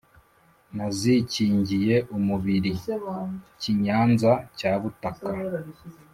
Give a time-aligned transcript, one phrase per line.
[0.75, 2.71] Nazikingiye umubiri
[3.61, 5.31] Kinyanza cya Butaka,